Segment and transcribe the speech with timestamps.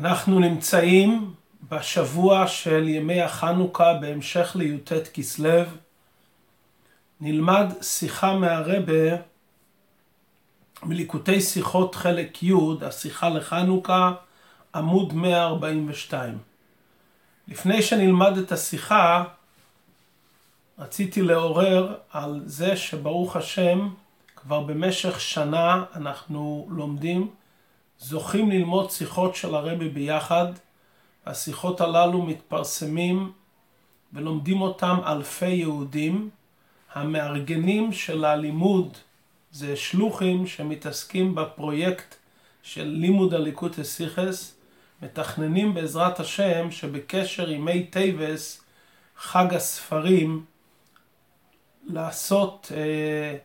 [0.00, 1.34] אנחנו נמצאים
[1.68, 5.62] בשבוע של ימי החנוכה בהמשך לי"ט כסלו.
[7.20, 9.16] נלמד שיחה מהרבה
[10.82, 14.12] מליקוטי שיחות חלק י', השיחה לחנוכה,
[14.74, 16.38] עמוד 142.
[17.48, 19.24] לפני שנלמד את השיחה,
[20.78, 23.88] רציתי לעורר על זה שברוך השם,
[24.36, 27.30] כבר במשך שנה אנחנו לומדים,
[27.98, 30.52] זוכים ללמוד שיחות של הרבי ביחד.
[31.26, 33.32] השיחות הללו מתפרסמים
[34.12, 36.30] ולומדים אותם אלפי יהודים.
[36.94, 38.96] המארגנים של הלימוד
[39.52, 42.14] זה שלוחים שמתעסקים בפרויקט
[42.62, 44.54] של לימוד הליקוטי שיחות,
[45.02, 48.62] מתכננים בעזרת השם שבקשר עם ה' טבת,
[49.16, 50.44] חג הספרים,
[51.86, 53.36] לעשות אה,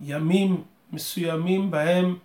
[0.00, 2.16] ימים מסוימים בהם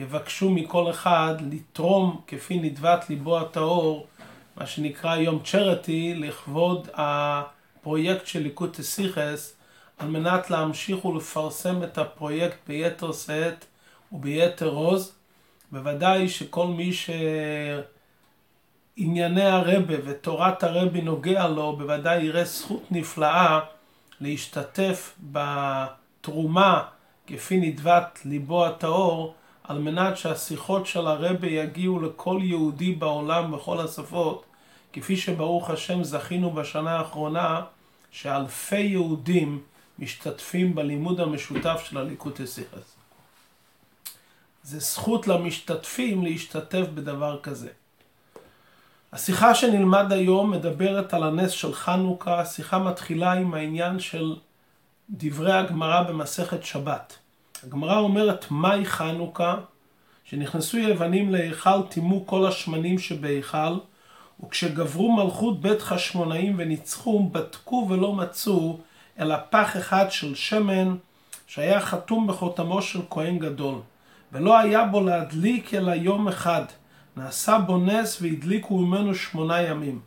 [0.00, 4.06] יבקשו מכל אחד לתרום כפי נדבת ליבו הטהור,
[4.56, 9.56] מה שנקרא יום צ'רטי, לכבוד הפרויקט של ליקוט הסיכס,
[9.98, 13.64] על מנת להמשיך ולפרסם את הפרויקט ביתר שאת
[14.12, 15.12] וביתר עוז.
[15.72, 16.90] בוודאי שכל מי
[18.96, 23.60] שענייני הרבה ותורת הרבי נוגע לו, בוודאי יראה זכות נפלאה
[24.20, 26.82] להשתתף בתרומה
[27.26, 29.34] כפי נדבת ליבו הטהור,
[29.70, 34.44] על מנת שהשיחות של הרבה יגיעו לכל יהודי בעולם בכל השפות,
[34.92, 37.62] כפי שברוך השם זכינו בשנה האחרונה,
[38.10, 39.62] שאלפי יהודים
[39.98, 42.96] משתתפים בלימוד המשותף של הליקוטי סיכס.
[44.62, 47.68] זה זכות למשתתפים להשתתף בדבר כזה.
[49.12, 54.36] השיחה שנלמד היום מדברת על הנס של חנוכה, השיחה מתחילה עם העניין של
[55.10, 57.19] דברי הגמרא במסכת שבת.
[57.64, 59.54] הגמרא אומרת, מהי חנוכה?
[60.24, 63.78] שנכנסו יוונים להיכל, טימאו כל השמנים שבהיכל,
[64.44, 68.78] וכשגברו מלכות בית חשמונאים וניצחו, בדקו ולא מצאו,
[69.18, 70.96] אלא פח אחד של שמן,
[71.46, 73.78] שהיה חתום בחותמו של כהן גדול,
[74.32, 76.64] ולא היה בו להדליק אלא יום אחד.
[77.16, 80.00] נעשה בו נס והדליקו ממנו שמונה ימים.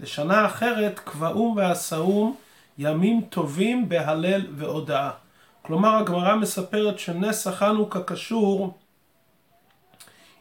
[0.00, 2.36] לשנה אחרת קבעום ועשאום
[2.78, 5.10] ימים טובים בהלל והודאה.
[5.66, 8.78] כלומר הגמרא מספרת שנס החנוכה קשור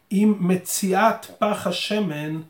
[0.10, 2.42] עם מציאת פח השמן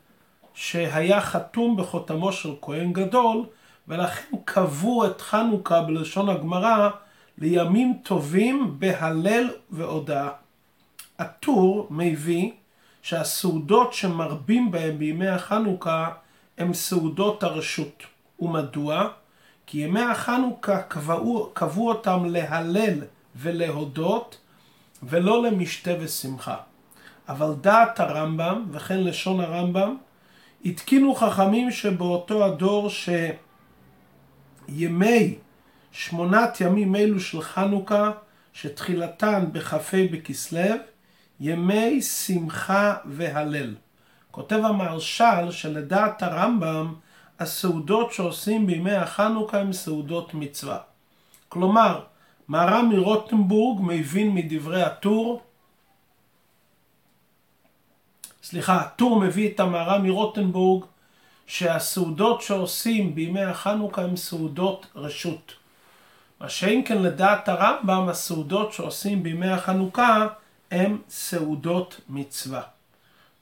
[0.53, 3.45] שהיה חתום בחותמו של כהן גדול
[3.87, 6.89] ולכן קבעו את חנוכה בלשון הגמרא
[7.37, 10.29] לימים טובים בהלל והודאה.
[11.19, 12.51] הטור מביא
[13.01, 16.09] שהסעודות שמרבים בהם בימי החנוכה
[16.57, 18.03] הם סעודות הרשות.
[18.39, 19.09] ומדוע?
[19.73, 23.01] כי ימי החנוכה קבעו, קבעו אותם להלל
[23.35, 24.37] ולהודות
[25.03, 26.57] ולא למשתה ושמחה.
[27.29, 29.97] אבל דעת הרמב"ם, וכן לשון הרמב"ם,
[30.65, 32.89] התקינו חכמים שבאותו הדור
[34.69, 35.35] שימי
[35.91, 38.11] שמונת ימים אלו של חנוכה,
[38.53, 39.77] שתחילתן בכ"ה
[40.11, 40.75] בכסלו,
[41.39, 43.75] ימי שמחה והלל.
[44.31, 46.93] כותב המהרש"ל שלדעת הרמב"ם
[47.39, 50.77] הסעודות שעושים בימי החנוכה הן סעודות מצווה.
[51.49, 52.03] כלומר,
[52.47, 55.41] מהר"ם מרוטנבורג מבין מדברי הטור,
[58.43, 60.85] סליחה, הטור מביא את המהר"ם מרוטנבורג
[61.47, 65.53] שהסעודות שעושים בימי החנוכה הן סעודות רשות.
[66.39, 70.27] מה שאין כן לדעת הרמב"ם, הסעודות שעושים בימי החנוכה
[70.71, 72.61] הן סעודות מצווה.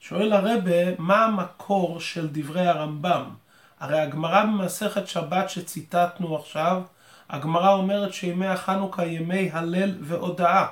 [0.00, 3.41] שואל הרבה, מה המקור של דברי הרמב"ם?
[3.82, 6.82] הרי הגמרא במסכת שבת שציטטנו עכשיו,
[7.30, 10.66] הגמרא אומרת שימי החנוכה ימי הלל והודאה.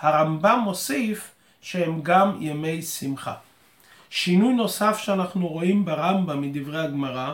[0.00, 3.34] הרמב"ם מוסיף שהם גם ימי שמחה.
[4.10, 7.32] שינוי נוסף שאנחנו רואים ברמב"ם מדברי הגמרא,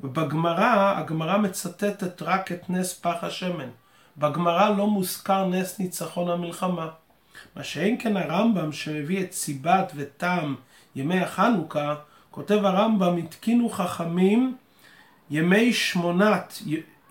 [0.00, 3.68] ובגמרא, הגמרא מצטטת רק את נס פח השמן.
[4.18, 6.88] בגמרא לא מוזכר נס ניצחון המלחמה.
[7.56, 10.54] מה שאין כן הרמב"ם שמביא את סיבת וטעם
[10.96, 11.94] ימי החנוכה,
[12.30, 14.56] כותב הרמב"ם, התקינו חכמים
[15.30, 16.58] ימי שמונת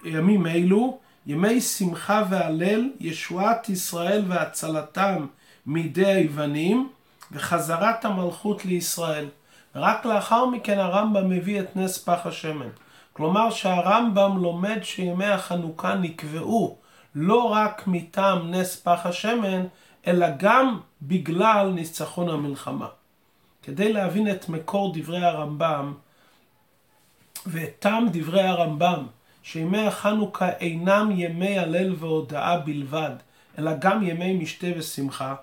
[0.05, 5.25] ימים אלו, ימי שמחה והלל, ישועת ישראל והצלתם
[5.65, 6.89] מידי היוונים,
[7.31, 9.25] וחזרת המלכות לישראל.
[9.75, 12.69] ורק לאחר מכן הרמב"ם מביא את נס פח השמן.
[13.13, 16.77] כלומר שהרמב"ם לומד שימי החנוכה נקבעו
[17.15, 19.65] לא רק מטעם נס פח השמן,
[20.07, 22.87] אלא גם בגלל ניצחון המלחמה.
[23.63, 25.93] כדי להבין את מקור דברי הרמב"ם
[27.45, 29.05] ואת טעם דברי הרמב"ם,
[29.43, 33.15] שימי החנוכה אינם ימי הלל והודאה בלבד,
[33.57, 35.35] אלא גם ימי משתה ושמחה,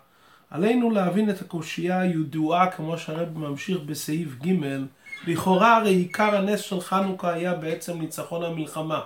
[0.50, 4.52] עלינו להבין את הקושייה הידועה כמו שהרב ממשיך בסעיף ג'
[5.26, 9.00] לכאורה הרי עיקר הנס של חנוכה היה בעצם ניצחון המלחמה.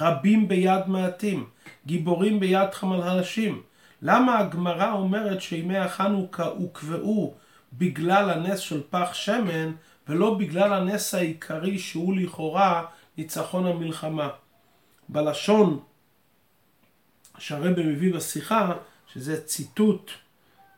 [0.00, 1.46] רבים ביד מעטים,
[1.86, 3.62] גיבורים ביד חמלשים.
[4.02, 7.34] למה הגמרא אומרת שימי החנוכה הוקבעו
[7.78, 9.72] בגלל הנס של פח שמן
[10.08, 12.84] ולא בגלל הנס העיקרי שהוא לכאורה
[13.18, 14.28] ניצחון המלחמה?
[15.08, 15.80] בלשון
[17.38, 18.72] שהרבא מביא בשיחה,
[19.12, 20.10] שזה ציטוט,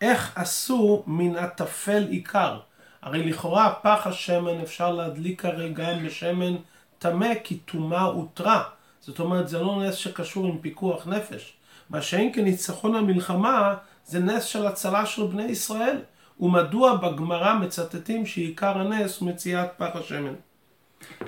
[0.00, 2.60] איך עשו מן הטפל עיקר.
[3.02, 6.56] הרי לכאורה פח השמן אפשר להדליק הרי גם בשמן
[6.98, 8.62] טמא כי טומאה הותרה.
[9.00, 11.52] זאת אומרת זה לא נס שקשור עם פיקוח נפש.
[11.90, 13.74] מה שאין כניצחון המלחמה
[14.06, 15.98] זה נס של הצלה של בני ישראל.
[16.40, 20.34] ומדוע בגמרא מצטטים שעיקר הנס הוא מציאת פח השמן.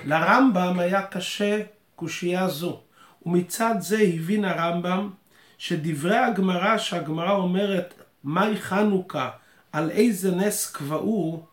[0.05, 1.61] לרמב"ם היה קשה
[1.95, 2.79] קושייה זו,
[3.25, 5.09] ומצד זה הבין הרמב"ם
[5.57, 9.29] שדברי הגמרא שהגמרא אומרת מהי חנוכה,
[9.71, 11.45] על איזה נס קבעו,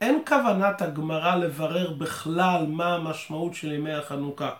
[0.00, 4.50] אין כוונת הגמרא לברר בכלל מה המשמעות של ימי החנוכה.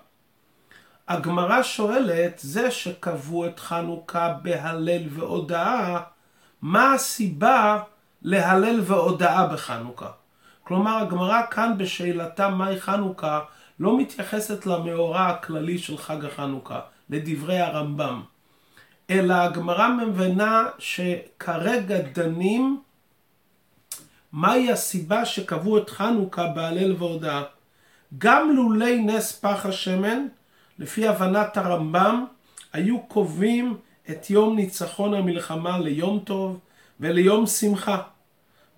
[1.09, 6.01] הגמרא שואלת, זה שקבעו את חנוכה בהלל והודאה,
[6.63, 7.83] מה הסיבה
[8.25, 10.09] להלל והודאה בחנוכה?
[10.65, 13.41] כלומר, הגמרא כאן בשאלתה מהי חנוכה
[13.81, 16.81] לא מתייחסת למאורע הכללי של חג החנוכה,
[17.11, 18.23] לדברי הרמב"ם,
[19.11, 22.81] אלא הגמרא מבינה שכרגע דנים
[24.33, 27.43] מהי הסיבה שקבעו את חנוכה בהלל והודאה.
[28.19, 30.27] גם לולי נס פח השמן,
[30.79, 32.25] לפי הבנת הרמב"ם,
[32.73, 33.77] היו קובעים
[34.11, 36.61] את יום ניצחון המלחמה ליום טוב
[37.03, 37.99] וליום שמחה.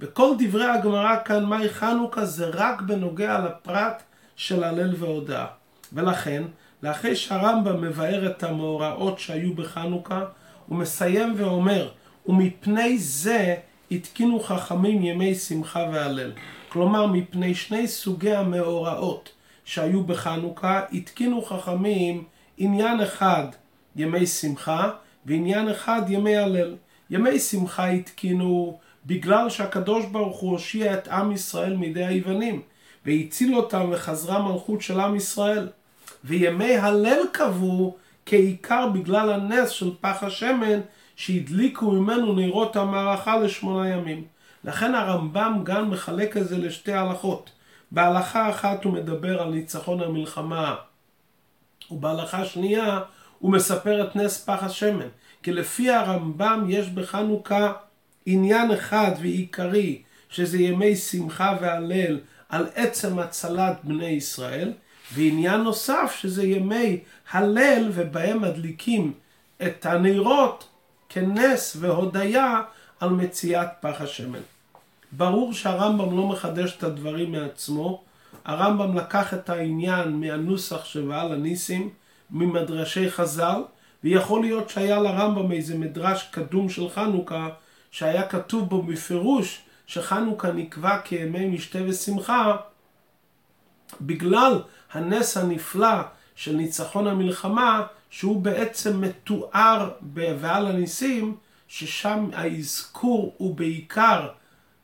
[0.00, 4.02] וכל דברי הגמרא כאן, מהי חנוכה, זה רק בנוגע לפרט
[4.36, 5.46] של הלל והודאה.
[5.92, 6.42] ולכן,
[6.82, 10.24] לאחרי שהרמב"ם מבאר את המאורעות שהיו בחנוכה,
[10.66, 11.88] הוא מסיים ואומר,
[12.26, 13.54] ומפני זה
[13.90, 16.32] התקינו חכמים ימי שמחה והלל.
[16.68, 19.32] כלומר, מפני שני סוגי המאורעות
[19.64, 22.24] שהיו בחנוכה, התקינו חכמים
[22.58, 23.46] עניין אחד
[23.96, 24.90] ימי שמחה
[25.26, 26.74] ועניין אחד ימי הלל.
[27.10, 32.62] ימי שמחה התקינו בגלל שהקדוש ברוך הוא הושיע את עם ישראל מידי היוונים
[33.06, 35.68] והציל אותם וחזרה מלכות של עם ישראל.
[36.24, 37.96] וימי הלל קבעו
[38.26, 40.80] כעיקר בגלל הנס של פח השמן
[41.16, 44.24] שהדליקו ממנו נרות המערכה לשמונה ימים.
[44.64, 47.50] לכן הרמב"ם גם מחלק את זה לשתי הלכות.
[47.90, 50.74] בהלכה אחת הוא מדבר על ניצחון המלחמה,
[51.90, 53.00] ובהלכה שנייה
[53.44, 55.08] הוא מספר את נס פח השמן.
[55.42, 57.72] כי לפי הרמב"ם יש בחנוכה
[58.26, 64.72] עניין אחד ועיקרי, שזה ימי שמחה והלל על עצם הצלת בני ישראל,
[65.14, 67.00] ועניין נוסף שזה ימי
[67.30, 69.12] הלל ובהם מדליקים
[69.62, 70.68] את הנרות
[71.08, 72.60] כנס והודיה
[73.00, 74.42] על מציאת פח השמן.
[75.12, 78.02] ברור שהרמב"ם לא מחדש את הדברים מעצמו,
[78.44, 81.90] הרמב"ם לקח את העניין מהנוסח של ועל הניסים,
[82.30, 83.62] ממדרשי חז"ל,
[84.04, 87.48] ויכול להיות שהיה לרמב"ם איזה מדרש קדום של חנוכה,
[87.90, 92.56] שהיה כתוב בו בפירוש שחנוכה נקבע כימי משתה ושמחה,
[94.00, 94.62] בגלל
[94.92, 96.02] הנס הנפלא
[96.34, 101.36] של ניצחון המלחמה, שהוא בעצם מתואר ב"ועל הניסים",
[101.68, 104.28] ששם האזכור הוא בעיקר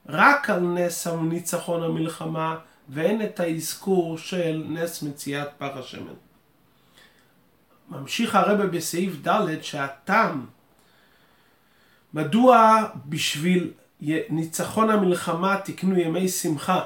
[0.09, 2.57] רק על נס ניצחון המלחמה,
[2.89, 6.13] ואין את האזכור של נס מציאת פח השמן.
[7.91, 10.45] ממשיך הרבה בסעיף ד' שהטעם
[12.13, 13.71] מדוע בשביל
[14.29, 16.81] ניצחון המלחמה תקנו ימי שמחה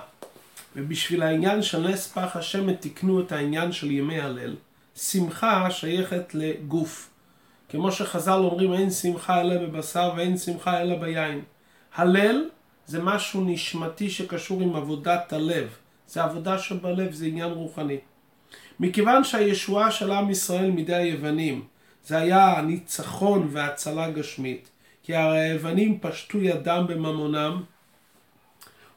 [0.75, 4.55] ובשביל העניין של נס פח השמן תקנו את העניין של ימי הלל.
[4.95, 7.09] שמחה שייכת לגוף.
[7.69, 11.41] כמו שחז"ל אומרים אין שמחה אלא בבשר ואין שמחה אלא ביין.
[11.95, 12.49] הלל
[12.87, 15.67] זה משהו נשמתי שקשור עם עבודת הלב.
[16.07, 17.97] זה עבודה שבלב, זה עניין רוחני.
[18.79, 21.63] מכיוון שהישועה של עם ישראל מידי היוונים
[22.05, 24.69] זה היה הניצחון והצלה גשמית,
[25.03, 27.63] כי הרי היוונים פשטו ידם בממונם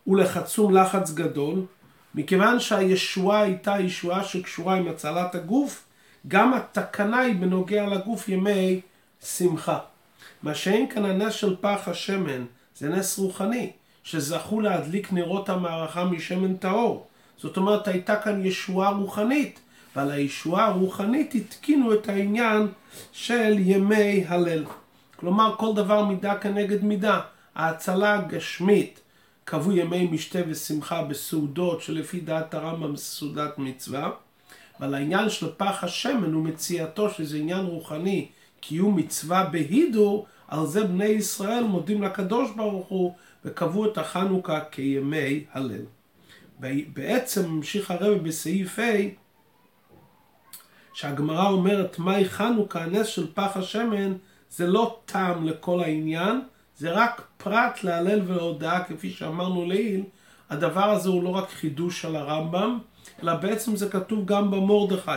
[0.07, 1.63] ולחצום לחץ גדול,
[2.15, 5.85] מכיוון שהישועה הייתה ישועה שקשורה עם הצלת הגוף,
[6.29, 8.81] גם התקנה היא בנוגע לגוף ימי
[9.25, 9.79] שמחה.
[10.43, 12.45] מה שאין כאן הנס של פח השמן,
[12.77, 13.71] זה נס רוחני,
[14.05, 17.07] שזכו להדליק נרות המערכה משמן טהור.
[17.37, 19.61] זאת אומרת, הייתה כאן ישועה רוחנית,
[19.99, 22.67] ועל הישועה הרוחנית התקינו את העניין
[23.13, 24.65] של ימי הלל.
[25.17, 27.21] כלומר, כל דבר מידה כנגד מידה.
[27.55, 29.01] ההצלה הגשמית
[29.45, 34.11] קבעו ימי משתה ושמחה בסעודות שלפי דעת הרמב"ם סעודת מצווה.
[34.81, 38.29] ועל העניין של פח השמן ומציאתו שזה עניין רוחני,
[38.61, 43.15] קיום מצווה בהידור, על זה בני ישראל מודים לקדוש ברוך הוא
[43.45, 45.85] וקבעו את החנוכה כימי הלל.
[46.93, 49.28] בעצם ממשיך הרב בסעיף ה'
[50.99, 54.13] שהגמרא אומרת מהי חנוכה, הנס של פח השמן,
[54.51, 56.41] זה לא טעם לכל העניין,
[56.77, 60.05] זה רק פרט להלל ולהודעה כפי שאמרנו לעיל,
[60.51, 62.79] הדבר הזה הוא לא רק חידוש של הרמב"ם,
[63.23, 65.11] אלא בעצם זה כתוב גם במורדכי.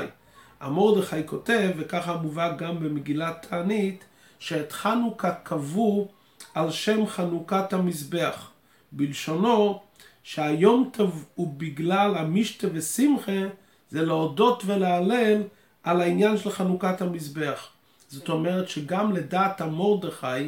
[0.59, 4.03] המורדכי כותב, וככה מובא גם במגילת תענית,
[4.39, 6.07] שאת חנוכה קבעו
[6.53, 8.51] על שם חנוכת המזבח.
[8.91, 9.79] בלשונו,
[10.23, 13.41] שהיום טוב בגלל המשתה ושמחה,
[13.89, 15.41] זה להודות ולהלל
[15.83, 17.67] על העניין של חנוכת המזבח.
[18.09, 20.47] זאת אומרת שגם לדעת המורדכי,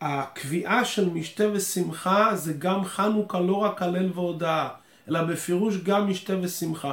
[0.00, 4.68] הקביעה של משתה ושמחה זה גם חנוכה לא רק הלל והודאה,
[5.08, 6.92] אלא בפירוש גם משתה ושמחה.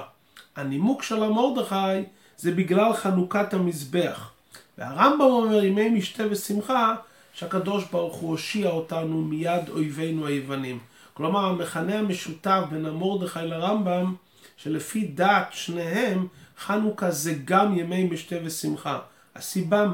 [0.55, 2.03] הנימוק של המורדכי
[2.37, 4.31] זה בגלל חנוכת המזבח.
[4.77, 6.95] והרמב"ם אומר ימי משתה ושמחה
[7.33, 10.79] שהקדוש ברוך הוא הושיע אותנו מיד אויבינו היוונים.
[11.13, 14.15] כלומר המכנה המשותף בין המורדכי לרמב"ם
[14.57, 16.27] שלפי דעת שניהם
[16.59, 18.99] חנוכה זה גם ימי משתה ושמחה.
[19.35, 19.85] הסיבה,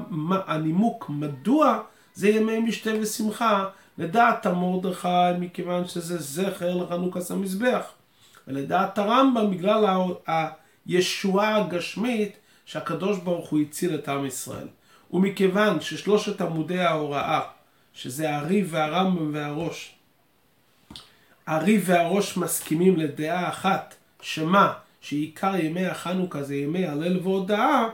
[0.48, 1.82] הנימוק מדוע
[2.13, 5.08] זה ימי משתה ושמחה לדעת המורדכי
[5.39, 7.86] מכיוון שזה זכר לחנוכת המזבח.
[8.48, 9.86] ולדעת הרמב"ם בגלל
[10.86, 14.67] הישועה הגשמית שהקדוש ברוך הוא הציל את עם ישראל.
[15.12, 17.41] ומכיוון ששלושת עמודי ההוראה,
[17.93, 19.96] שזה הארי והרמב"ם והראש,
[21.48, 24.74] הארי והראש מסכימים לדעה אחת, שמה?
[25.01, 27.88] שעיקר ימי החנוכה זה ימי הלל והודאה,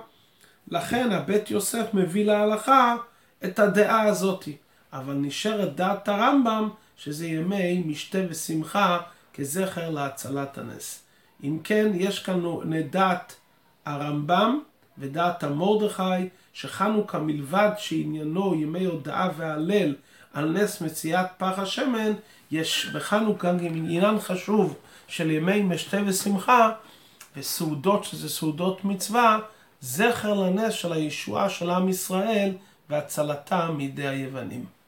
[0.68, 2.96] לכן הבית יוסף מביא להלכה
[3.44, 4.58] את הדעה הזאתי.
[4.94, 9.00] אבל נשארת דעת הרמב"ם שזה ימי משתה ושמחה
[9.34, 11.04] כזכר להצלת הנס.
[11.44, 12.42] אם כן, יש כאן
[12.90, 13.36] דעת
[13.86, 14.60] הרמב"ם
[14.98, 19.96] ודעת המורדכי, שחנוכה מלבד שעניינו ימי הודאה והלל
[20.34, 22.12] על נס מציאת פח השמן,
[22.52, 24.76] יש בחנוכה גם עניין חשוב
[25.10, 26.72] של ימי משתה ושמחה,
[27.38, 29.40] וסעודות שזה סעודות מצווה,
[29.82, 32.52] זכר לנס של הישועה של עם ישראל
[32.90, 34.79] והצלתה מידי היוונים.